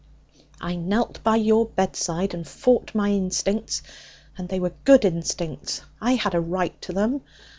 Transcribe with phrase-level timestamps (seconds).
[0.59, 3.83] 'I knelt by your bedside and fought my instincts,
[4.35, 5.83] and they were good instincts.
[6.01, 7.21] I had a right to them.